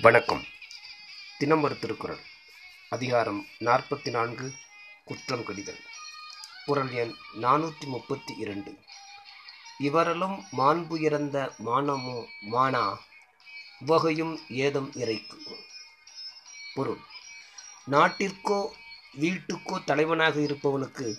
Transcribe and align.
வணக்கம். 0.00 0.44
தினம் 1.38 1.62
ஒரு 1.62 1.78
திருக்குறள். 1.78 2.18
அதிகாரம் 2.88 3.46
நாற்பத்தி 3.60 4.10
நான்கு 4.10 4.52
குற்றம் 5.04 5.44
கடிதல். 5.44 5.78
குரல் 6.66 6.92
எண் 6.92 7.14
நானூற்றி 7.40 7.86
முப்பத்தி 7.86 8.34
இரண்டு 8.38 8.78
இவரலும் 9.78 10.44
மாண்புயர்ந்த 10.58 11.50
மானமோ 11.64 12.26
மானா 12.42 12.96
உவகையும் 13.78 14.40
ஏதம் 14.48 14.92
இறைக்கு. 14.94 15.36
பொருள். 16.74 17.00
நாட்டிற்கோ 17.90 18.70
வீட்டுக்கோ 19.14 19.84
தலைவனாக 19.84 20.40
இருப்பவனுக்கு 20.40 21.18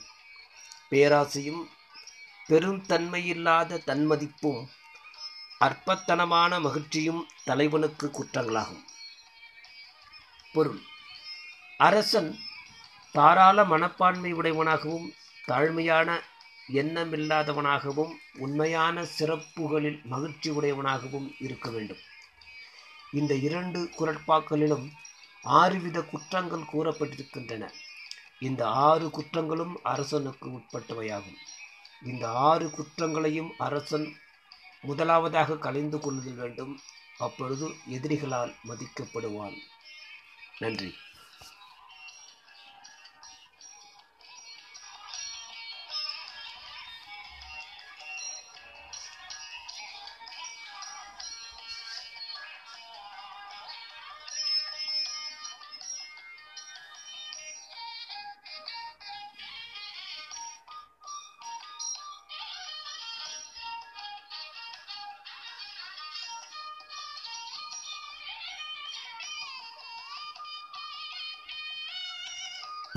பேராசையும் 0.90 1.68
பெருந்தன்மையில்லாத 2.50 3.84
தன்மதிப்பும் 3.88 4.68
அற்பத்தனமான 5.60 6.62
மகிழ்ச்சியும் 6.62 7.28
தலைவனுக்கு 7.46 8.12
குற்றங்களாகும். 8.12 8.84
பொருள். 10.54 10.80
அரசன் 11.78 12.40
தாராள 13.12 13.66
மனப்பான்மை 13.66 14.34
உடையவனாகவும் 14.34 15.14
தாழ்மையான 15.48 16.22
எண்ணமில்லாதவனாகவும் 16.73 18.14
உண்மையான 18.38 19.06
சிறப்புகளில் 19.20 20.04
மகிழ்ச்சி 20.04 20.50
உடையவனாகவும் 20.52 21.36
இருக்க 21.40 21.70
வேண்டும். 21.70 21.98
இந்த 23.12 23.36
இரண்டு 23.36 23.90
குரட்பாக்களிலும் 23.98 24.92
ஆறு 25.44 25.80
வித 25.80 26.02
குற்றங்கள் 26.02 26.59
கூறப்பட்டிருக்கின்றன. 26.59 27.72
இந்த 28.40 28.68
ஆறு 28.68 29.08
குற்றங்களும் 29.08 29.74
அரசனுக்கு 29.84 30.50
உட்பட்டவையாகும். 30.50 31.38
இந்த 32.03 32.31
ஆறு 32.31 32.70
குற்றங்களையும் 32.70 33.52
அரசன் 33.58 34.18
முதலாவதாக 34.81 35.58
கலைந்து 35.58 36.00
கொள்ளுதல் 36.00 36.36
வேண்டும். 36.36 36.80
அப்பொழுது 37.17 37.70
எதிரிகளால் 37.89 38.56
மதிக்கப்படுவான். 38.67 39.58
நன்றி. 40.59 40.94